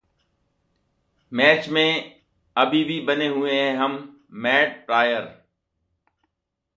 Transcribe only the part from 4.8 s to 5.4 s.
prior